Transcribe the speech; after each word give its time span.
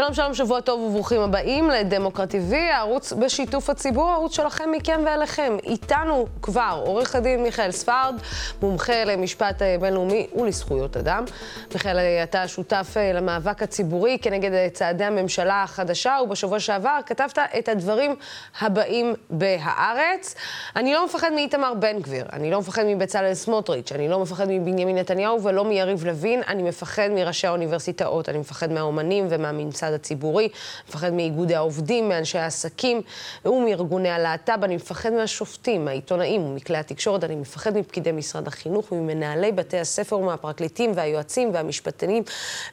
שלום, 0.00 0.14
שלום, 0.14 0.34
שבוע 0.34 0.60
טוב 0.60 0.80
וברוכים 0.80 1.20
הבאים 1.20 1.70
לדמוקרט 1.70 2.34
TV, 2.34 2.54
הערוץ 2.54 3.12
בשיתוף 3.12 3.70
הציבור, 3.70 4.10
הערוץ 4.10 4.36
שלכם, 4.36 4.72
מכם 4.72 5.00
ואליכם. 5.04 5.56
איתנו 5.64 6.26
כבר 6.42 6.82
עורך 6.84 7.14
הדין 7.14 7.42
מיכאל 7.42 7.70
ספרד, 7.70 8.14
מומחה 8.62 9.04
למשפט 9.04 9.62
אה, 9.62 9.76
בינלאומי 9.80 10.26
ולזכויות 10.36 10.96
אדם. 10.96 11.24
מיכאל, 11.72 11.98
אה, 11.98 12.22
אתה 12.22 12.48
שותף 12.48 12.94
אה, 12.96 13.12
למאבק 13.12 13.62
הציבורי 13.62 14.18
כנגד 14.22 14.68
צעדי 14.72 15.04
הממשלה 15.04 15.62
החדשה, 15.62 16.18
ובשבוע 16.24 16.60
שעבר 16.60 16.98
כתבת 17.06 17.38
את 17.58 17.68
הדברים 17.68 18.16
הבאים 18.60 19.14
בהארץ. 19.30 20.34
אני 20.76 20.94
לא 20.94 21.04
מפחד 21.04 21.32
מאיתמר 21.34 21.74
בן 21.74 21.98
גביר, 21.98 22.24
אני 22.32 22.50
לא 22.50 22.58
מפחד 22.60 22.82
מבצלאל 22.86 23.34
סמוטריץ', 23.34 23.92
אני 23.92 24.08
לא 24.08 24.20
מפחד 24.20 24.46
מבנימין 24.48 24.98
נתניהו 24.98 25.42
ולא 25.42 25.64
מיריב 25.64 26.04
לוין, 26.04 26.42
אני 26.48 26.62
מפחד 26.62 27.08
מראשי 27.10 27.46
האוניברסיטאות, 27.46 28.28
אני 28.28 28.38
מפחד 28.38 28.72
מהאומנים 28.72 29.26
ומהממסד. 29.30 29.89
הממסד 29.90 29.94
הציבורי, 29.94 30.48
מפחד 30.88 31.12
מאיגודי 31.12 31.54
העובדים, 31.54 32.08
מאנשי 32.08 32.38
העסקים 32.38 33.02
ומארגוני 33.44 34.08
הלהט"ב, 34.08 34.64
אני 34.64 34.76
מפחד 34.76 35.12
מהשופטים, 35.12 35.84
מהעיתונאים 35.84 36.44
ומכלי 36.44 36.78
התקשורת, 36.78 37.24
אני 37.24 37.34
מפחד 37.34 37.76
מפקידי 37.76 38.12
משרד 38.12 38.48
החינוך 38.48 38.92
וממנהלי 38.92 39.52
בתי 39.52 39.78
הספר 39.78 40.18
ומהפרקליטים 40.18 40.92
והיועצים 40.94 41.50
והמשפטנים 41.54 42.22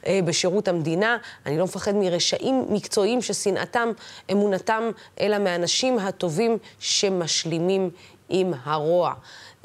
אה, 0.06 0.20
בשירות 0.24 0.68
המדינה. 0.68 1.16
אני 1.46 1.58
לא 1.58 1.64
מפחד 1.64 1.94
מרשעים 1.94 2.64
מקצועיים 2.68 3.22
ששנאתם, 3.22 3.92
אמונתם, 4.32 4.90
אלא 5.20 5.38
מהאנשים 5.38 5.98
הטובים 5.98 6.58
שמשלימים 6.78 7.90
עם 8.28 8.52
הרוע. 8.64 9.14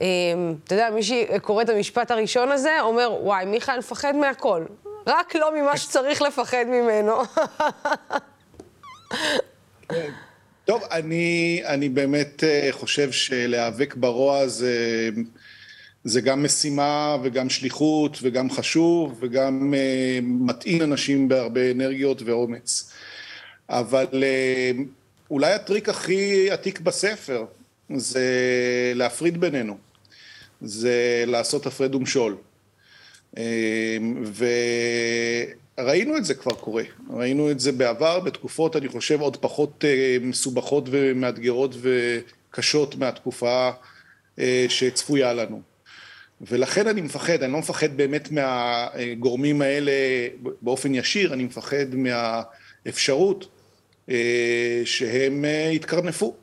אה, 0.01 0.07
אתה 0.63 0.75
יודע, 0.75 0.89
מי 0.89 1.03
שקורא 1.03 1.61
את 1.61 1.69
המשפט 1.69 2.11
הראשון 2.11 2.51
הזה, 2.51 2.81
אומר, 2.81 3.11
וואי, 3.21 3.45
מיכאל 3.45 3.77
מפחד 3.77 4.15
מהכל. 4.15 4.65
רק 5.07 5.35
לא 5.35 5.61
ממה 5.61 5.77
שצריך 5.77 6.21
לפחד 6.21 6.65
ממנו. 6.67 7.13
טוב, 10.65 10.83
אני, 10.91 11.61
אני 11.65 11.89
באמת 11.89 12.43
אה, 12.43 12.67
חושב 12.71 13.11
שלהיאבק 13.11 13.95
ברוע 13.95 14.47
זה, 14.47 15.09
זה 16.03 16.21
גם 16.21 16.43
משימה 16.43 17.17
וגם 17.23 17.49
שליחות 17.49 18.17
וגם 18.21 18.49
חשוב 18.49 19.17
וגם 19.19 19.73
uh, 19.73 20.23
מטעין 20.23 20.81
אנשים 20.81 21.27
בהרבה 21.27 21.71
אנרגיות 21.71 22.21
ואומץ. 22.21 22.91
אבל 23.69 24.07
uh, 24.11 24.81
אולי 25.31 25.53
הטריק 25.53 25.89
הכי 25.89 26.51
עתיק 26.51 26.79
בספר 26.79 27.45
זה 27.95 28.25
להפריד 28.95 29.41
בינינו. 29.41 29.77
זה 30.61 31.23
לעשות 31.27 31.65
הפרד 31.65 31.95
ומשול. 31.95 32.35
אמ, 33.37 34.23
וראינו 35.77 36.17
את 36.17 36.25
זה 36.25 36.33
כבר 36.33 36.53
קורה, 36.53 36.83
ראינו 37.09 37.51
את 37.51 37.59
זה 37.59 37.71
בעבר, 37.71 38.19
בתקופות 38.19 38.75
אני 38.75 38.87
חושב 38.87 39.21
עוד 39.21 39.37
פחות 39.37 39.85
אה, 39.85 40.17
מסובכות 40.21 40.83
ומאתגרות 40.91 41.75
וקשות 41.81 42.95
מהתקופה 42.95 43.69
אה, 44.39 44.65
שצפויה 44.69 45.33
לנו. 45.33 45.61
ולכן 46.41 46.87
אני 46.87 47.01
מפחד, 47.01 47.43
אני 47.43 47.53
לא 47.53 47.59
מפחד 47.59 47.97
באמת 47.97 48.29
מהגורמים 48.31 49.61
האלה 49.61 49.91
באופן 50.61 50.95
ישיר, 50.95 51.33
אני 51.33 51.43
מפחד 51.43 51.95
מהאפשרות 51.95 53.47
אה, 54.09 54.81
שהם 54.85 55.45
יתקרנפו. 55.71 56.42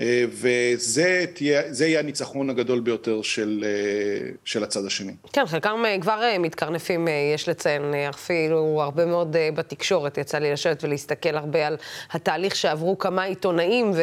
אה, 0.00 0.24
וזה 0.28 1.24
תהיה, 1.32 1.62
יהיה 1.80 2.00
הניצחון 2.00 2.50
הגדול 2.50 2.80
ביותר 2.80 3.22
של, 3.22 3.64
אה, 3.66 4.30
של 4.44 4.64
הצד 4.64 4.84
השני. 4.84 5.12
כן, 5.32 5.46
חלקם 5.46 5.82
אה, 5.86 5.96
כבר 6.00 6.22
מתקרנפים, 6.38 7.08
יש 7.34 7.48
לציין, 7.48 7.94
אפילו 8.10 8.82
הרבה 8.82 9.06
מאוד 9.06 9.36
בתקשורת. 9.54 10.18
יצא 10.18 10.38
לי 10.38 10.52
לשבת 10.52 10.84
ולהסתכל 10.84 11.36
הרבה 11.36 11.66
על 11.66 11.76
התהליך 12.10 12.56
שעברו 12.56 12.98
כמה 12.98 13.22
עיתונאים, 13.22 13.90
ו... 13.94 14.02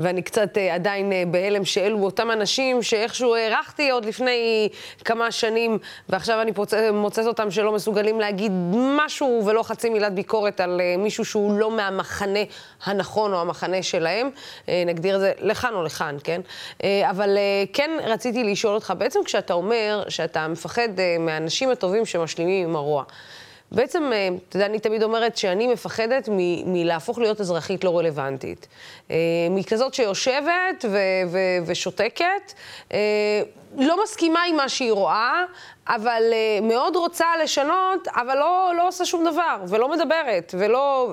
ואני 0.00 0.22
קצת 0.22 0.58
אה, 0.58 0.74
עדיין 0.74 1.12
אה, 1.12 1.22
בהלם 1.30 1.64
שאלו 1.64 2.04
אותם 2.04 2.30
אנשים 2.30 2.82
שאיכשהו 2.82 3.34
הערכתי 3.34 3.90
עוד 3.90 4.04
לפני 4.04 4.68
כמה 5.04 5.30
שנים, 5.30 5.78
ועכשיו 6.08 6.40
אני 6.40 6.52
פוצ... 6.52 6.74
מוצאת 6.92 7.26
אותם 7.26 7.50
שלא 7.50 7.72
מסוגלים 7.72 8.20
להגיד 8.20 8.52
משהו 8.72 9.42
ולא 9.46 9.62
חצי 9.62 9.90
מילת 9.90 10.12
ביקורת 10.12 10.60
על 10.60 10.80
אה, 10.80 10.94
מישהו 10.98 11.24
שהוא 11.24 11.58
לא 11.58 11.70
מהמחנה 11.70 12.38
הנכון 12.84 13.32
או 13.32 13.40
המחנה 13.40 13.82
שלהם. 13.82 14.30
נגדיר 14.86 15.14
את 15.14 15.20
זה 15.20 15.32
לכאן 15.38 15.74
או 15.74 15.82
לכאן, 15.82 16.16
כן? 16.24 16.40
אבל 17.10 17.38
כן 17.72 17.90
רציתי 18.04 18.44
לשאול 18.44 18.74
אותך, 18.74 18.92
בעצם 18.98 19.20
כשאתה 19.24 19.54
אומר 19.54 20.02
שאתה 20.08 20.48
מפחד 20.48 20.88
מהאנשים 21.20 21.70
הטובים 21.70 22.06
שמשלימים 22.06 22.68
עם 22.68 22.76
הרוע, 22.76 23.04
בעצם, 23.72 24.10
אה, 24.12 24.28
אתה 24.48 24.56
יודע, 24.56 24.66
אני 24.66 24.78
תמיד 24.80 25.02
אומרת 25.02 25.36
שאני 25.36 25.66
מפחדת 25.66 26.28
מ- 26.32 26.72
מלהפוך 26.72 27.18
להיות 27.18 27.40
אזרחית 27.40 27.84
לא 27.84 27.98
רלוונטית. 27.98 28.68
אה, 29.10 29.16
מכזאת 29.50 29.94
שיושבת 29.94 30.84
ו- 30.90 30.98
ו- 31.30 31.38
ושותקת, 31.66 32.52
אה, 32.92 32.98
לא 33.78 34.02
מסכימה 34.02 34.40
עם 34.48 34.56
מה 34.56 34.68
שהיא 34.68 34.92
רואה, 34.92 35.44
אבל 35.88 36.22
מאוד 36.62 36.96
רוצה 36.96 37.26
לשנות, 37.42 38.08
אבל 38.08 38.38
לא, 38.38 38.72
לא 38.76 38.88
עושה 38.88 39.04
שום 39.04 39.24
דבר, 39.24 39.56
ולא 39.68 39.88
מדברת, 39.88 40.54
ולא... 40.58 41.08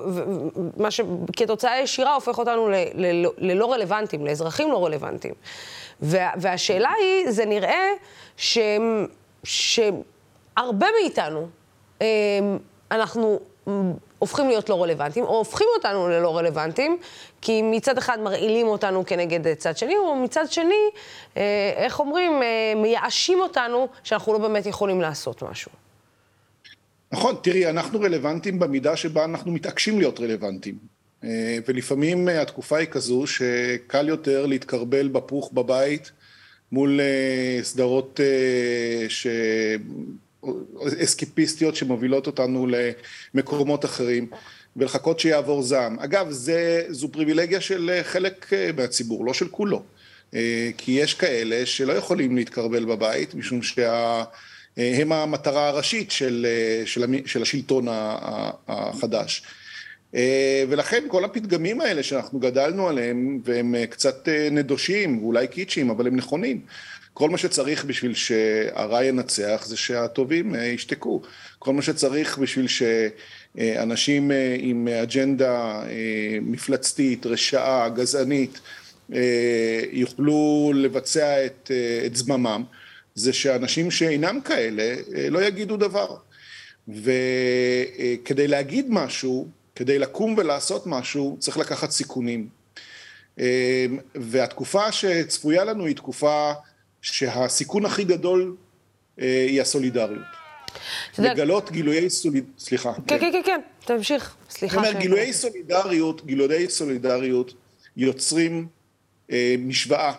מה 0.78 0.92
שכתוצאה 0.92 1.80
ישירה 1.80 2.14
הופך 2.16 2.38
אותנו 2.40 2.70
ל- 2.70 2.76
ל- 2.94 3.26
ללא 3.38 3.74
רלוונטיים, 3.74 4.26
לאזרחים 4.26 4.72
לא 4.72 4.86
רלוונטיים. 4.86 5.34
וה- 6.02 6.32
והשאלה 6.38 6.90
היא, 7.00 7.32
זה 7.32 7.46
נראה 7.46 7.86
ש... 8.38 8.58
שהרבה 9.44 10.88
מאיתנו, 11.02 11.48
אנחנו 12.92 13.40
הופכים 14.20 14.48
להיות 14.48 14.70
לא 14.70 14.84
רלוונטיים, 14.84 15.26
או 15.26 15.38
הופכים 15.38 15.68
אותנו 15.78 16.10
ללא 16.10 16.38
רלוונטיים, 16.38 16.98
כי 17.42 17.62
מצד 17.62 17.98
אחד 17.98 18.20
מרעילים 18.20 18.68
אותנו 18.68 19.06
כנגד 19.06 19.54
צד 19.54 19.78
שני, 19.78 19.98
או 19.98 20.16
מצד 20.16 20.46
שני, 20.52 20.90
אה, 21.38 21.74
איך 21.76 22.00
אומרים, 22.00 22.44
אה, 22.44 22.74
מייאשים 22.76 23.40
אותנו 23.40 23.88
שאנחנו 24.04 24.34
לא 24.34 24.40
באמת 24.40 24.66
יכולים 24.66 25.02
לעשות 25.02 25.44
משהו. 25.44 25.72
נכון, 27.12 27.36
תראי, 27.42 27.70
אנחנו 27.70 28.00
רלוונטיים 28.00 28.60
במידה 28.60 28.98
שבה 28.98 29.24
אנחנו 29.24 29.52
מתעקשים 29.52 30.00
להיות 30.00 30.20
רלוונטיים. 30.20 30.76
אה, 31.24 31.58
ולפעמים 31.68 32.28
התקופה 32.28 32.78
היא 32.78 32.88
כזו 32.88 33.28
שקל 33.28 34.08
יותר 34.08 34.46
להתקרבל 34.46 35.08
בפוך 35.08 35.52
בבית 35.54 36.12
מול 36.72 37.00
סדרות 37.62 38.20
ש... 39.10 39.28
אסקיפיסטיות 41.04 41.76
שמובילות 41.76 42.28
אותנו 42.28 42.68
למקומות 43.34 43.86
אחרים 43.86 44.28
ולחכות 44.78 45.20
שיעבור 45.20 45.64
זעם. 45.64 46.00
אגב, 46.00 46.32
זה, 46.32 46.86
זו 46.90 47.12
פריבילגיה 47.12 47.62
של 47.62 48.00
חלק 48.04 48.54
אה, 48.54 48.70
מהציבור, 48.78 49.26
לא 49.26 49.34
של 49.34 49.48
כולו. 49.48 49.84
אה, 50.36 50.70
כי 50.78 50.92
יש 50.92 51.14
כאלה 51.14 51.66
שלא 51.66 51.94
יכולים 51.94 52.36
להתקרבל 52.36 52.86
בבית, 52.86 53.36
משום 53.36 53.62
שהם 53.62 55.12
אה, 55.12 55.24
המטרה 55.24 55.68
הראשית 55.68 56.12
של, 56.12 56.48
של, 56.86 57.06
של 57.26 57.42
השלטון 57.42 57.88
החדש. 58.68 59.44
ולכן 60.70 61.04
כל 61.08 61.26
הפתגמים 61.26 61.82
האלה 61.82 62.04
שאנחנו 62.04 62.40
גדלנו 62.40 62.90
עליהם, 62.90 63.40
והם 63.44 63.76
קצת 63.90 64.28
נדושים, 64.52 65.24
ואולי 65.24 65.48
קיצ'ים, 65.48 65.90
אבל 65.90 66.08
הם 66.08 66.16
נכונים. 66.16 66.62
כל 67.18 67.30
מה 67.30 67.38
שצריך 67.38 67.86
בשביל 67.86 68.14
שהרע 68.14 69.04
ינצח 69.04 69.66
זה 69.66 69.78
שהטובים 69.78 70.56
אה, 70.56 70.66
ישתקו. 70.66 71.22
כל 71.60 71.74
מה 71.74 71.82
שצריך 71.82 72.38
בשביל 72.38 72.68
שאנשים 72.68 74.32
אה, 74.32 74.56
עם 74.60 74.88
אג'נדה 74.88 75.82
אה, 75.84 76.38
מפלצתית, 76.42 77.26
רשעה, 77.26 77.90
גזענית, 77.90 78.60
יוכלו 79.92 80.72
לבצע 80.76 81.46
את, 81.46 81.72
את 82.06 82.16
זממם, 82.16 82.64
זה 83.16 83.34
שאנשים 83.34 83.92
שאינם 83.92 84.42
כאלה 84.42 84.96
לא 85.30 85.44
יגידו 85.44 85.78
דבר. 85.78 86.16
וכדי 86.88 88.48
להגיד 88.48 88.86
משהו, 88.90 89.48
כדי 89.76 90.00
לקום 90.00 90.36
ולעשות 90.38 90.88
משהו, 90.88 91.38
צריך 91.40 91.58
לקחת 91.58 91.92
סיכונים. 91.92 92.48
והתקופה 94.16 94.92
שצפויה 94.92 95.64
לנו 95.64 95.86
היא 95.86 95.96
תקופה 95.96 96.54
שהסיכון 97.12 97.86
הכי 97.86 98.04
גדול 98.04 98.56
אה, 99.22 99.46
היא 99.50 99.62
הסולידריות. 99.62 100.22
לגלות 101.20 101.72
גילויי 101.72 102.10
סולידריות, 102.10 102.60
סליחה. 102.60 102.94
כן, 103.08 103.20
כן, 103.20 103.32
כן, 103.32 103.42
כן, 103.46 103.62
תמשיך, 103.86 104.36
סליחה. 104.50 104.76
זאת 104.76 104.86
אומרת, 104.86 105.02
גילויי 105.02 105.34
סולידריות, 105.34 106.26
גילויי 106.26 106.70
סולידריות 106.70 107.54
יוצרים 107.98 108.68
אה, 109.32 109.56
משוואה 109.60 110.14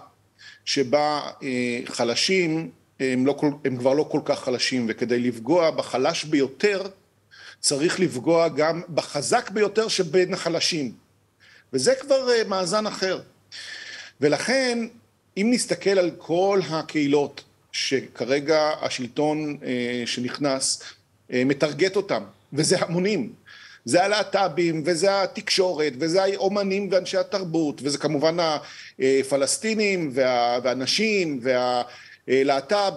שבה 0.64 1.20
אה, 1.42 1.80
חלשים 1.86 2.70
הם, 3.00 3.26
לא 3.26 3.32
כל, 3.32 3.50
הם 3.64 3.76
כבר 3.76 3.92
לא 3.92 4.08
כל 4.10 4.20
כך 4.24 4.44
חלשים, 4.44 4.86
וכדי 4.88 5.18
לפגוע 5.18 5.70
בחלש 5.70 6.24
ביותר, 6.24 6.82
צריך 7.60 8.00
לפגוע 8.00 8.48
גם 8.48 8.82
בחזק 8.94 9.50
ביותר 9.50 9.88
שבין 9.88 10.34
החלשים. 10.34 10.92
וזה 11.72 11.94
כבר 11.94 12.30
אה, 12.30 12.44
מאזן 12.44 12.86
אחר. 12.86 13.20
ולכן 14.20 14.78
אם 15.40 15.48
נסתכל 15.50 15.98
על 15.98 16.10
כל 16.18 16.60
הקהילות 16.70 17.44
שכרגע 17.72 18.70
השלטון 18.80 19.56
אה, 19.64 20.02
שנכנס 20.06 20.82
אה, 21.32 21.42
מטרגט 21.44 21.96
אותם, 21.96 22.22
וזה 22.52 22.76
המונים, 22.80 23.32
זה 23.84 24.04
הלהט"בים, 24.04 24.82
וזה 24.86 25.22
התקשורת, 25.22 25.92
וזה 25.98 26.24
האומנים 26.24 26.88
ואנשי 26.92 27.16
התרבות, 27.16 27.80
וזה 27.84 27.98
כמובן 27.98 28.36
הפלסטינים 28.98 30.10
והנשים 30.62 31.40
והלהט"ב. 32.28 32.92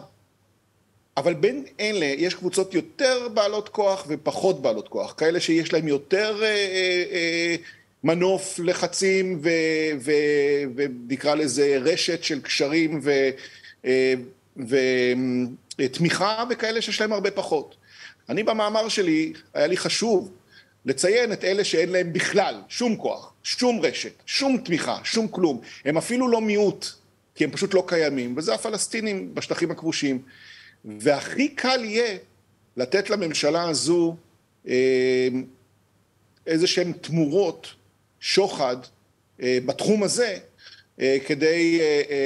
אבל 1.18 1.34
בין 1.34 1.66
אלה 1.80 2.06
יש 2.06 2.34
קבוצות 2.34 2.74
יותר 2.74 3.28
בעלות 3.34 3.70
כוח 3.70 4.06
ופחות 4.08 4.62
בעלות 4.62 4.88
כוח, 4.88 5.14
כאלה 5.18 5.40
שיש 5.40 5.74
להם 5.74 5.88
יותר 5.88 6.44
אה, 6.44 6.48
אה, 6.48 7.04
אה, 7.12 7.56
מנוף 8.04 8.60
לחצים 8.64 9.42
ונקרא 10.76 11.36
לזה 11.36 11.78
רשת 11.82 12.24
של 12.24 12.42
קשרים 12.42 13.00
ו, 13.04 13.30
אה, 13.86 14.14
ותמיכה, 15.78 16.44
וכאלה 16.50 16.82
שיש 16.82 17.02
להם 17.02 17.14
הרבה 17.14 17.32
פחות. 17.32 17.76
אני 18.30 18.44
במאמר 18.44 18.90
שלי, 18.90 19.34
היה 19.54 19.68
לי 19.68 19.78
חשוב 19.78 20.32
לציין 20.86 21.34
את 21.34 21.44
אלה 21.44 21.64
שאין 21.64 21.90
להם 21.90 22.14
בכלל 22.14 22.62
שום 22.70 22.96
כוח, 22.96 23.34
שום 23.44 23.80
רשת, 23.80 24.14
שום 24.26 24.58
תמיכה, 24.58 24.98
שום 25.04 25.28
כלום. 25.28 25.62
הם 25.86 25.98
אפילו 25.98 26.28
לא 26.28 26.42
מיעוט, 26.42 26.86
כי 27.36 27.44
הם 27.44 27.52
פשוט 27.52 27.74
לא 27.74 27.84
קיימים, 27.88 28.38
וזה 28.38 28.54
הפלסטינים 28.54 29.36
בשטחים 29.36 29.72
הכבושים. 29.72 30.22
והכי 30.86 31.48
קל 31.48 31.84
יהיה 31.84 32.18
לתת 32.78 33.10
לממשלה 33.10 33.70
הזו 33.70 34.16
אה, 34.68 35.28
איזה 36.48 36.68
שהן 36.68 36.92
תמורות, 36.92 37.68
שוחד, 38.22 38.78
אה, 39.42 39.58
בתחום 39.66 40.04
הזה, 40.04 40.38
אה, 41.02 41.18
כדי 41.28 41.82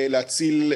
להציל 0.09 0.74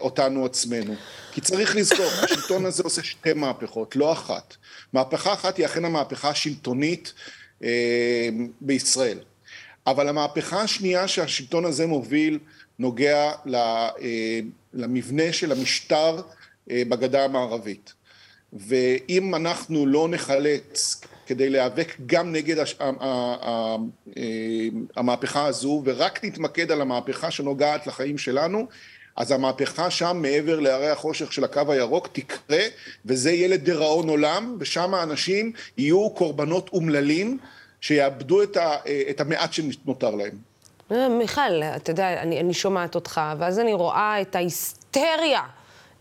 אותנו 0.00 0.46
עצמנו. 0.46 0.94
כי 1.32 1.40
צריך 1.40 1.76
לזכור, 1.76 2.06
השלטון 2.22 2.66
הזה 2.66 2.82
עושה 2.82 3.02
שתי 3.02 3.32
מהפכות, 3.32 3.96
לא 3.96 4.12
אחת. 4.12 4.56
מהפכה 4.92 5.32
אחת 5.32 5.56
היא 5.56 5.66
אכן 5.66 5.84
המהפכה 5.84 6.28
השלטונית 6.28 7.12
בישראל. 8.60 9.18
אבל 9.86 10.08
המהפכה 10.08 10.60
השנייה 10.60 11.08
שהשלטון 11.08 11.64
הזה 11.64 11.86
מוביל 11.86 12.38
נוגע 12.78 13.32
למבנה 14.74 15.32
של 15.32 15.52
המשטר 15.52 16.20
אה, 16.70 16.82
בגדה 16.88 17.24
המערבית. 17.24 17.92
ואם 18.52 19.34
אנחנו 19.34 19.86
לא 19.86 20.08
נחלץ 20.08 21.00
כדי 21.26 21.50
להיאבק 21.50 21.96
גם 22.06 22.32
נגד 22.32 22.58
הש... 22.58 22.76
אה, 22.80 23.76
המהפכה 24.96 25.46
הזו 25.46 25.82
ורק 25.84 26.24
נתמקד 26.24 26.70
על 26.70 26.80
המהפכה 26.80 27.30
שנוגעת 27.30 27.86
לחיים 27.86 28.18
שלנו, 28.18 28.66
אז 29.16 29.30
המהפכה 29.30 29.90
שם 29.90 30.18
מעבר 30.22 30.60
להרי 30.60 30.88
החושך 30.88 31.32
של 31.32 31.44
הקו 31.44 31.72
הירוק 31.72 32.08
תקרה 32.12 32.62
וזה 33.06 33.30
יהיה 33.30 33.48
לדיראון 33.48 34.08
עולם 34.08 34.56
ושם 34.60 34.94
האנשים 34.94 35.52
יהיו 35.78 36.10
קורבנות 36.10 36.70
אומללים 36.72 37.38
שיאבדו 37.80 38.42
את, 38.42 38.56
ה... 38.56 38.76
אה, 38.86 39.02
את 39.10 39.20
המעט 39.20 39.52
שנותר 39.52 40.10
להם. 40.10 40.52
מיכל, 41.18 41.62
אתה 41.76 41.90
יודע, 41.90 42.22
אני, 42.22 42.40
אני 42.40 42.54
שומעת 42.54 42.94
אותך 42.94 43.20
ואז 43.38 43.58
אני 43.58 43.72
רואה 43.72 44.20
את 44.20 44.36
ההיסטריה 44.36 45.42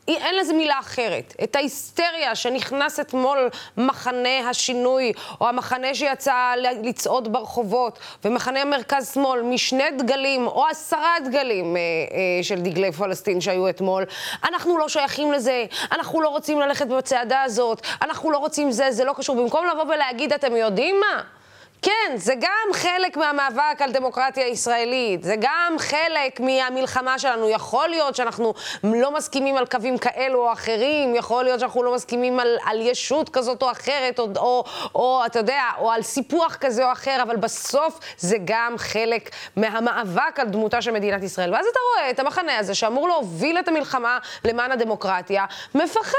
אין 0.07 0.36
לזה 0.36 0.53
מילה 0.53 0.80
אחרת. 0.80 1.33
את 1.44 1.56
ההיסטריה 1.56 2.36
שנכנס 2.36 3.00
אתמול 3.00 3.50
מחנה 3.77 4.50
השינוי, 4.50 5.13
או 5.42 5.48
המחנה 5.48 5.95
שיצא 5.95 6.53
לצעוד 6.83 7.33
ברחובות, 7.33 8.00
ומחנה 8.25 8.62
המרכז-שמאל, 8.62 9.42
משני 9.42 9.92
דגלים, 9.98 10.48
או 10.48 10.68
עשרה 10.68 11.15
דגלים 11.25 11.77
אה, 11.77 11.81
אה, 11.81 12.44
של 12.44 12.62
דגלי 12.62 12.92
פלסטין 12.92 13.42
שהיו 13.42 13.69
אתמול. 13.69 14.06
אנחנו 14.50 14.77
לא 14.77 14.89
שייכים 14.89 15.31
לזה, 15.31 15.65
אנחנו 15.92 16.21
לא 16.21 16.30
רוצים 16.30 16.59
ללכת 16.59 16.88
בצעדה 16.88 17.44
הזאת, 17.44 17.81
אנחנו 18.01 18.31
לא 18.31 18.38
רוצים 18.38 18.71
זה, 18.71 18.92
זה 18.92 19.04
לא 19.04 19.13
קשור. 19.13 19.36
במקום 19.36 19.65
לבוא 19.68 19.94
ולהגיד, 19.94 20.33
אתם 20.33 20.56
יודעים 20.56 21.00
מה? 21.00 21.40
כן, 21.81 22.13
זה 22.16 22.33
גם 22.39 22.74
חלק 22.74 23.18
מהמאבק 23.18 23.81
על 23.81 23.92
דמוקרטיה 23.92 24.48
ישראלית, 24.48 25.24
זה 25.24 25.36
גם 25.39 25.75
חלק 25.80 26.39
מהמלחמה 26.39 27.19
שלנו. 27.19 27.50
יכול 27.50 27.89
להיות 27.89 28.16
שאנחנו 28.16 28.54
לא 28.83 29.12
מסכימים 29.12 29.57
על 29.57 29.66
קווים 29.66 29.98
כאלו 29.98 30.48
או 30.48 30.54
אחרים, 30.54 31.16
יכול 31.16 31.44
להיות 31.44 31.60
שאנחנו 31.60 31.83
לא 31.83 31.94
מסכימים 31.94 32.39
על, 32.39 32.57
על 32.66 32.81
ישות 32.81 33.30
כזאת 33.30 33.63
או 33.63 33.72
אחרת, 33.72 34.19
או, 34.19 34.28
או, 34.38 34.63
או 34.95 35.22
אתה 35.25 35.39
יודע, 35.39 35.63
או 35.78 35.92
על 35.92 36.01
סיפוח 36.01 36.57
כזה 36.60 36.86
או 36.86 36.92
אחר, 36.92 37.19
אבל 37.22 37.36
בסוף 37.36 38.00
זה 38.18 38.38
גם 38.45 38.75
חלק 38.78 39.30
מהמאבק 39.56 40.39
על 40.39 40.48
דמותה 40.48 40.81
של 40.81 40.92
מדינת 40.92 41.24
ישראל. 41.24 41.54
ואז 41.54 41.66
אתה 41.72 41.80
רואה 41.94 42.10
את 42.10 42.19
המחנה 42.19 42.57
הזה 42.57 42.75
שאמור 42.75 43.07
להוביל 43.07 43.60
את 43.60 43.68
המלחמה 43.68 44.18
למען 44.45 44.72
הדמוקרטיה, 44.72 45.45
מפחד 45.75 46.18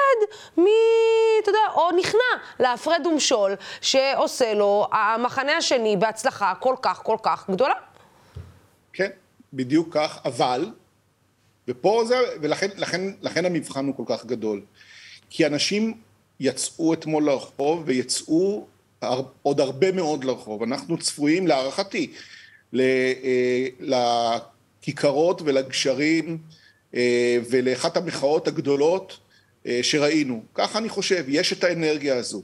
מ... 0.58 0.64
אתה 1.42 1.50
יודע, 1.50 1.74
או 1.74 1.90
נכנע 1.96 2.20
להפרד 2.60 3.06
ומשול 3.06 3.54
שעושה 3.80 4.54
לו 4.54 4.86
המחנה 4.92 5.51
המחנה 5.52 5.58
השני 5.58 5.96
בהצלחה 5.96 6.52
כל 6.60 6.74
כך 6.82 7.00
כל 7.02 7.16
כך 7.22 7.50
גדולה. 7.50 7.74
כן, 8.92 9.10
בדיוק 9.52 9.94
כך, 9.94 10.18
אבל, 10.24 10.70
ופה 11.68 12.04
זה, 12.06 12.16
ולכן 12.40 12.68
לכן, 12.76 13.00
לכן 13.22 13.44
המבחן 13.44 13.86
הוא 13.86 13.94
כל 13.96 14.04
כך 14.06 14.24
גדול. 14.24 14.62
כי 15.30 15.46
אנשים 15.46 15.94
יצאו 16.40 16.92
אתמול 16.94 17.24
לרחוב 17.24 17.82
ויצאו 17.86 18.66
עוד 19.42 19.60
הרבה 19.60 19.92
מאוד 19.92 20.24
לרחוב. 20.24 20.62
אנחנו 20.62 20.98
צפויים, 20.98 21.46
להערכתי, 21.46 22.12
אה, 22.74 23.66
לכיכרות 23.80 25.42
ולגשרים 25.44 26.38
אה, 26.94 27.38
ולאחת 27.50 27.96
המחאות 27.96 28.48
הגדולות 28.48 29.18
אה, 29.66 29.80
שראינו. 29.82 30.42
ככה 30.54 30.78
אני 30.78 30.88
חושב, 30.88 31.24
יש 31.28 31.52
את 31.52 31.64
האנרגיה 31.64 32.16
הזו. 32.16 32.42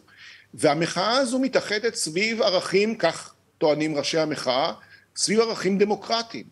והמחאה 0.54 1.12
הזו 1.12 1.38
מתאחדת 1.38 1.94
סביב 1.94 2.42
ערכים, 2.42 2.94
כך 2.94 3.34
טוענים 3.58 3.96
ראשי 3.96 4.18
המחאה, 4.18 4.72
סביב 5.16 5.40
ערכים 5.40 5.78
דמוקרטיים, 5.78 6.44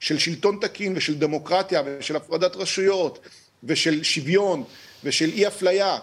של 0.00 0.18
שלטון 0.18 0.58
תקין 0.60 0.96
ושל 0.96 1.14
דמוקרטיה 1.14 1.82
ושל 1.86 2.16
הפרדת 2.16 2.56
רשויות 2.56 3.18
ושל 3.64 4.02
שוויון 4.02 4.64
ושל 5.04 5.30
אי 5.32 5.46
אפליה. 5.46 5.98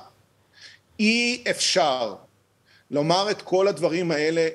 אי 0.99 1.43
אפשר 1.49 2.15
לומר 2.91 3.31
את 3.31 3.41
כל 3.41 3.67
הדברים 3.67 4.11
האלה 4.11 4.47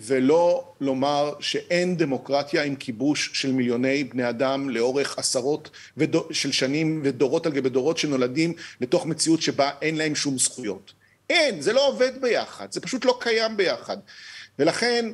ולא 0.00 0.72
לומר 0.80 1.32
שאין 1.40 1.96
דמוקרטיה 1.96 2.62
עם 2.62 2.76
כיבוש 2.76 3.30
של 3.32 3.52
מיליוני 3.52 4.04
בני 4.04 4.28
אדם 4.28 4.70
לאורך 4.70 5.18
עשרות 5.18 5.70
של 6.30 6.52
שנים 6.52 7.00
ודורות 7.04 7.46
על 7.46 7.52
גבי 7.52 7.68
דורות 7.68 7.98
שנולדים 7.98 8.54
לתוך 8.80 9.06
מציאות 9.06 9.42
שבה 9.42 9.70
אין 9.82 9.96
להם 9.96 10.14
שום 10.14 10.38
זכויות. 10.38 10.92
אין, 11.30 11.60
זה 11.60 11.72
לא 11.72 11.88
עובד 11.88 12.20
ביחד, 12.20 12.72
זה 12.72 12.80
פשוט 12.80 13.04
לא 13.04 13.18
קיים 13.20 13.56
ביחד. 13.56 13.96
ולכן 14.58 15.06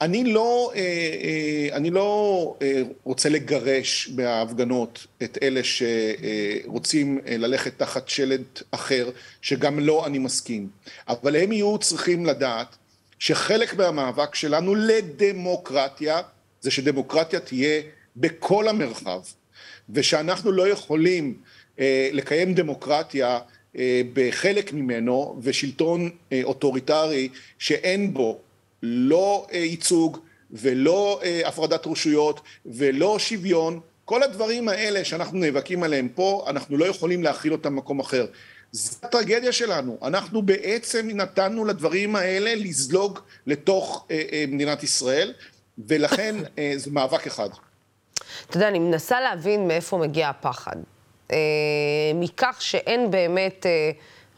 אני 0.00 0.24
לא, 0.24 0.72
אה, 0.74 0.80
אה, 0.80 1.76
אני 1.76 1.90
לא 1.90 2.56
אה, 2.62 2.82
רוצה 3.04 3.28
לגרש 3.28 4.08
מההפגנות 4.16 5.06
את 5.22 5.38
אלה 5.42 5.60
שרוצים 5.64 7.20
ללכת 7.26 7.78
תחת 7.78 8.08
שלד 8.08 8.44
אחר, 8.70 9.10
שגם 9.42 9.78
לא 9.78 10.06
אני 10.06 10.18
מסכים. 10.18 10.68
אבל 11.08 11.36
הם 11.36 11.52
יהיו 11.52 11.78
צריכים 11.78 12.26
לדעת 12.26 12.76
שחלק 13.18 13.74
מהמאבק 13.74 14.34
שלנו 14.34 14.74
לדמוקרטיה, 14.74 16.20
זה 16.60 16.70
שדמוקרטיה 16.70 17.40
תהיה 17.40 17.82
בכל 18.16 18.68
המרחב, 18.68 19.20
ושאנחנו 19.90 20.52
לא 20.52 20.68
יכולים 20.68 21.34
לקיים 22.12 22.54
דמוקרטיה 22.54 23.38
בחלק 24.12 24.72
ממנו 24.72 25.38
ושלטון 25.42 26.10
אה, 26.32 26.40
אוטוריטרי 26.44 27.28
שאין 27.58 28.14
בו 28.14 28.38
לא 28.82 29.46
אה, 29.52 29.58
ייצוג 29.58 30.18
ולא 30.50 31.20
הפרדת 31.44 31.86
רשויות 31.86 32.40
ולא 32.66 33.18
שוויון 33.18 33.80
כל 34.04 34.22
הדברים 34.22 34.68
האלה 34.68 35.04
שאנחנו 35.04 35.38
נאבקים 35.38 35.82
עליהם 35.82 36.08
פה 36.08 36.44
אנחנו 36.48 36.76
לא 36.76 36.84
יכולים 36.84 37.22
להכיל 37.22 37.52
אותם 37.52 37.76
במקום 37.76 38.00
אחר 38.00 38.26
זו 38.72 38.96
הטרגדיה 39.02 39.52
שלנו 39.52 39.98
אנחנו 40.02 40.42
בעצם 40.42 41.08
נתנו 41.14 41.64
לדברים 41.64 42.16
האלה 42.16 42.54
לזלוג 42.54 43.18
לתוך 43.46 44.06
מדינת 44.48 44.82
ישראל 44.82 45.32
ולכן 45.78 46.36
זה 46.76 46.90
מאבק 46.90 47.26
אחד. 47.26 47.48
אתה 48.48 48.56
יודע, 48.56 48.68
אני 48.68 48.78
מנסה 48.78 49.20
להבין 49.20 49.68
מאיפה 49.68 49.98
מגיע 49.98 50.28
הפחד. 50.28 50.76
אה, 51.32 51.36
מכך 52.14 52.56
שאין 52.60 53.10
באמת 53.10 53.66
אה, 53.66 53.90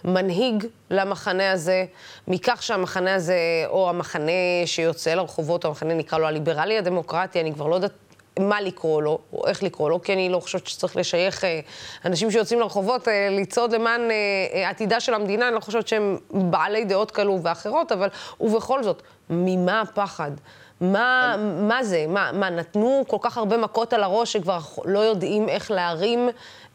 מנהיג 0.05 0.67
למחנה 0.91 1.53
הזה, 1.53 1.85
מכך 2.29 2.63
שהמחנה 2.63 3.15
הזה, 3.15 3.65
או 3.67 3.91
המחנה 3.91 4.33
שיוצא 4.67 5.15
לרחובות, 5.15 5.65
המחנה 5.65 5.95
נקרא 5.95 6.19
לו 6.19 6.27
הליברלי 6.27 6.79
הדמוקרטי, 6.79 7.41
אני 7.41 7.55
כבר 7.55 7.67
לא 7.67 7.75
יודעת 7.75 7.93
מה 8.39 8.61
לקרוא 8.61 9.03
לו, 9.03 9.19
או 9.33 9.47
איך 9.47 9.63
לקרוא 9.63 9.91
לו, 9.91 10.03
כי 10.03 10.13
אני 10.13 10.29
לא 10.29 10.41
חושבת 10.41 10.67
שצריך 10.67 10.97
לשייך 10.97 11.45
אה, 11.45 11.61
אנשים 12.05 12.31
שיוצאים 12.31 12.61
לרחובות 12.61 13.09
אה, 13.09 13.29
לצעוד 13.31 13.75
למען 13.75 14.01
אה, 14.01 14.17
אה, 14.55 14.71
עתידה 14.71 15.01
של 15.01 15.15
המדינה, 15.15 15.49
אני 15.49 15.55
לא 15.55 15.61
חושבת 15.61 15.89
שהם 15.89 16.19
בעלי 16.31 16.85
דעות 16.85 17.11
כאלו 17.11 17.43
ואחרות, 17.43 17.93
אבל 17.93 18.09
ובכל 18.41 18.83
זאת, 18.83 19.03
ממה 19.31 19.81
הפחד? 19.81 20.31
מה, 20.81 21.37
מה 21.61 21.85
זה? 21.85 22.07
מה, 22.09 22.31
מה, 22.33 22.51
נתנו 22.51 23.05
כל 23.09 23.17
כך 23.21 23.39
הרבה 23.39 23.57
מכות 23.57 23.93
על 23.93 24.03
הראש 24.03 24.33
שכבר 24.33 24.59
לא 24.85 24.99
יודעים 24.99 25.49
איך 25.49 25.71
להרים 25.71 26.29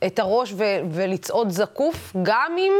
את 0.08 0.20
הראש 0.20 0.54
ו- 0.54 0.80
ולצעוד 0.92 1.50
זקוף, 1.50 2.16
גם 2.24 2.56
אם 2.58 2.74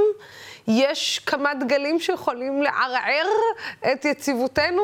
יש 0.68 1.20
כמה 1.20 1.54
דגלים 1.54 2.00
שיכולים 2.00 2.62
לערער 2.62 3.28
את 3.94 4.06
יציבותנו? 4.06 4.82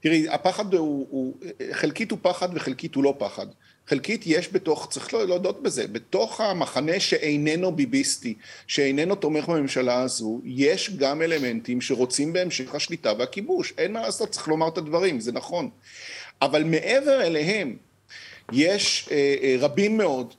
תראי, 0.00 0.28
הפחד 0.28 0.74
הוא, 0.74 1.06
הוא, 1.10 1.34
חלקית 1.72 2.10
הוא 2.10 2.18
פחד 2.22 2.48
וחלקית 2.54 2.94
הוא 2.94 3.04
לא 3.04 3.14
פחד. 3.18 3.46
חלקית 3.90 4.22
יש 4.26 4.52
בתוך, 4.52 4.88
צריך 4.90 5.14
לא 5.14 5.26
להודות 5.26 5.62
בזה, 5.62 5.86
בתוך 5.86 6.40
המחנה 6.40 7.00
שאיננו 7.00 7.72
ביביסטי, 7.72 8.34
שאיננו 8.66 9.14
תומך 9.14 9.48
בממשלה 9.48 10.02
הזו, 10.02 10.40
יש 10.44 10.90
גם 10.96 11.22
אלמנטים 11.22 11.80
שרוצים 11.80 12.32
בהמשך 12.32 12.74
השליטה 12.74 13.12
והכיבוש. 13.18 13.72
אין 13.78 13.92
מה 13.92 14.00
לעשות, 14.00 14.30
צריך 14.30 14.48
לומר 14.48 14.68
את 14.68 14.78
הדברים, 14.78 15.20
זה 15.20 15.32
נכון. 15.32 15.70
אבל 16.42 16.64
מעבר 16.64 17.22
אליהם, 17.22 17.76
יש 18.52 19.08
אה, 19.10 19.34
אה, 19.42 19.56
רבים 19.58 19.98
מאוד 19.98 20.34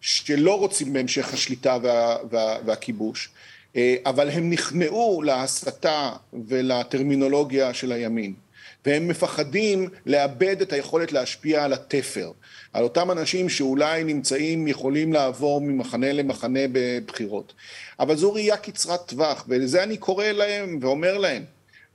שלא 0.00 0.58
רוצים 0.58 0.92
בהמשך 0.92 1.34
השליטה 1.34 1.78
וה, 1.82 2.16
וה, 2.30 2.58
והכיבוש, 2.64 3.28
אה, 3.76 3.96
אבל 4.06 4.30
הם 4.30 4.50
נכנעו 4.50 5.22
להסתה 5.22 6.12
ולטרמינולוגיה 6.48 7.74
של 7.74 7.92
הימין. 7.92 8.43
והם 8.86 9.08
מפחדים 9.08 9.88
לאבד 10.06 10.60
את 10.62 10.72
היכולת 10.72 11.12
להשפיע 11.12 11.64
על 11.64 11.72
התפר, 11.72 12.32
על 12.72 12.84
אותם 12.84 13.10
אנשים 13.10 13.48
שאולי 13.48 14.04
נמצאים, 14.04 14.68
יכולים 14.68 15.12
לעבור 15.12 15.60
ממחנה 15.60 16.12
למחנה 16.12 16.60
בבחירות. 16.72 17.52
אבל 18.00 18.16
זו 18.16 18.32
ראייה 18.32 18.56
קצרת 18.56 19.00
טווח, 19.06 19.44
ולזה 19.48 19.82
אני 19.82 19.96
קורא 19.96 20.26
להם 20.26 20.78
ואומר 20.80 21.18
להם, 21.18 21.44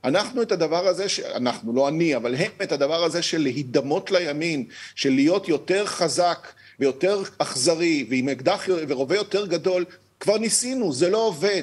אנחנו 0.04 0.42
את 0.42 0.52
הדבר 0.52 0.86
הזה, 0.86 1.08
ש... 1.08 1.20
אנחנו, 1.20 1.72
לא 1.72 1.88
אני, 1.88 2.16
אבל 2.16 2.34
הם 2.34 2.50
את 2.62 2.72
הדבר 2.72 3.04
הזה 3.04 3.22
של 3.22 3.38
להידמות 3.38 4.10
לימין, 4.10 4.64
של 4.94 5.10
להיות 5.10 5.48
יותר 5.48 5.86
חזק 5.86 6.48
ויותר 6.80 7.22
אכזרי 7.38 8.06
ועם 8.10 8.28
אקדח 8.28 8.64
ורובה 8.88 9.16
יותר 9.16 9.46
גדול, 9.46 9.84
כבר 10.20 10.38
ניסינו, 10.38 10.92
זה 10.92 11.10
לא 11.10 11.18
עובד. 11.18 11.62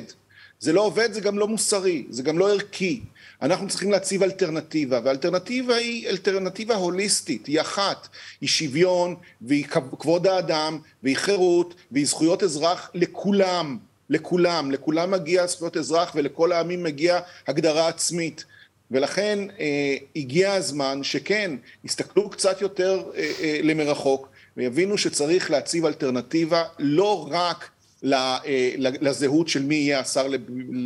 זה 0.60 0.74
לא 0.74 0.82
עובד, 0.82 1.14
זה 1.14 1.22
גם 1.22 1.38
לא 1.38 1.48
מוסרי, 1.48 2.06
זה 2.10 2.24
גם 2.24 2.38
לא 2.38 2.52
ערכי. 2.52 3.02
אנחנו 3.42 3.68
צריכים 3.68 3.92
להציב 3.92 4.24
אלטרנטיבה, 4.24 5.00
והאלטרנטיבה 5.04 5.76
היא 5.76 6.10
אלטרנטיבה 6.10 6.76
הוליסטית, 6.76 7.46
היא 7.46 7.62
אחת, 7.62 8.08
היא 8.42 8.50
שוויון, 8.50 9.16
והיא 9.42 9.66
כבוד 10.00 10.28
האדם, 10.28 10.80
והיא 11.04 11.18
חירות, 11.18 11.74
והיא 11.92 12.08
זכויות 12.08 12.44
אזרח 12.44 12.92
לכולם, 12.94 13.78
לכולם, 14.10 14.72
לכולם 14.72 15.12
מגיע 15.12 15.48
זכויות 15.48 15.78
אזרח 15.78 16.12
ולכל 16.16 16.52
העמים 16.52 16.84
מגיע 16.84 17.20
הגדרה 17.48 17.88
עצמית. 17.88 18.46
ולכן 18.92 19.40
אה, 19.60 19.96
הגיע 20.16 20.54
הזמן 20.54 21.04
שכן, 21.04 21.52
יסתכלו 21.84 22.30
קצת 22.30 22.62
יותר 22.62 23.04
אה, 23.16 23.32
אה, 23.42 23.60
למרחוק 23.64 24.30
ויבינו 24.58 24.98
שצריך 24.98 25.52
להציב 25.52 25.86
אלטרנטיבה 25.86 26.64
לא 26.80 27.28
רק 27.32 27.70
לזהות 28.04 29.48
של 29.48 29.64
מי 29.64 29.76
יהיה 29.76 30.00
השר, 30.00 30.28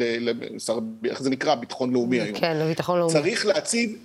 לשר, 0.02 0.80
איך 1.06 1.22
זה 1.22 1.30
נקרא? 1.30 1.56
ביטחון 1.56 1.94
לאומי 1.94 2.22
היום. 2.22 2.40
כן, 2.40 2.58
לביטחון 2.58 3.00
לאומי. 3.00 3.14
צריך 3.14 3.46
להציב 3.46 3.98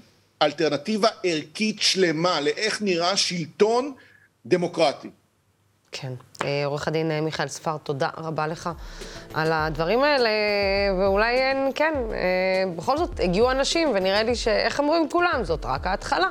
אלטרנטיבה 0.43 1.09
ערכית 1.25 1.77
שלמה 1.81 2.41
לאיך 2.41 2.83
נראה 2.83 3.17
שלטון 3.17 3.93
דמוקרטי. 4.47 5.09
כן. 5.93 6.13
אה, 6.45 6.65
עורך 6.65 6.89
הדין 6.89 7.11
אה, 7.11 7.21
מיכאל 7.21 7.49
ספר, 7.49 7.77
תודה 7.77 8.09
רבה 8.17 8.47
לך 8.47 8.71
על 9.35 9.53
הדברים 9.53 10.03
האלה, 10.03 10.31
ואולי 10.99 11.39
אין, 11.39 11.71
כן, 11.75 11.95
בכל 12.77 12.99
זאת 12.99 13.21
הגיעו 13.21 13.51
אנשים, 13.51 13.89
ונראה 13.95 14.23
לי 14.23 14.35
שאיך 14.35 14.81
אומרים 14.81 15.09
כולם, 15.11 15.41
זאת 15.45 15.65
רק 15.65 15.87
ההתחלה. 15.87 16.29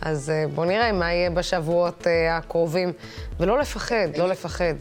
אז 0.00 0.32
בואו 0.54 0.66
נראה 0.66 0.92
מה 0.92 1.12
יהיה 1.12 1.30
בשבועות 1.30 2.06
הקרובים, 2.30 2.92
ולא 3.40 3.58
לפחד, 3.58 4.08
לא 4.18 4.28
לפחד. 4.28 4.74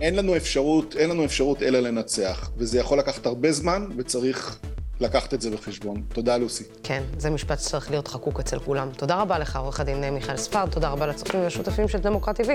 אין 0.00 0.16
לנו 0.16 0.36
אפשרות, 0.36 0.96
אין 0.96 1.10
לנו 1.10 1.24
אפשרות 1.24 1.62
אלא 1.62 1.80
לנצח, 1.80 2.50
וזה 2.56 2.78
יכול 2.78 2.98
לקחת 2.98 3.26
הרבה 3.26 3.52
זמן, 3.52 3.86
וצריך 3.96 4.58
לקחת 5.00 5.34
את 5.34 5.40
זה 5.40 5.50
בחשבון. 5.50 6.02
תודה, 6.12 6.36
לוסי. 6.36 6.64
כן, 6.82 7.02
זה 7.18 7.30
משפט 7.30 7.60
שצריך 7.60 7.90
להיות 7.90 8.08
חקוק 8.08 8.40
אצל 8.40 8.58
כולם. 8.58 8.88
תודה 8.96 9.16
רבה 9.20 9.38
לך, 9.38 9.56
עורך 9.56 9.80
הדין 9.80 10.14
מיכאל 10.14 10.36
ספרד, 10.36 10.68
תודה 10.70 10.88
רבה 10.88 11.06
לצופים 11.06 11.40
ולשותפים 11.40 11.88
של 11.88 11.98
דמוקרט 11.98 12.40
TV. 12.40 12.50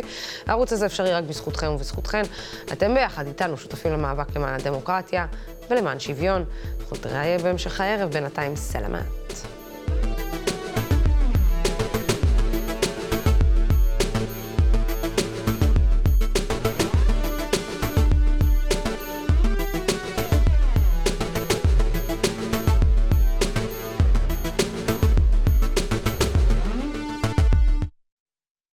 הערוץ 0.47 0.73
הזה 0.73 0.85
אפשרי 0.85 1.13
רק 1.13 1.23
בזכותכם 1.23 1.67
ובזכותכן. 1.67 2.21
אתם 2.73 2.93
ביחד 2.93 3.27
איתנו 3.27 3.57
שותפים 3.57 3.93
למאבק 3.93 4.35
למען 4.35 4.59
הדמוקרטיה 4.59 5.25
ולמען 5.69 5.99
שוויון. 5.99 6.43
אנחנו 6.79 6.97
נתראה 6.97 7.37
בהמשך 7.43 7.81
הערב, 7.81 8.11
בינתיים 8.11 8.55
סלמת. 8.55 9.54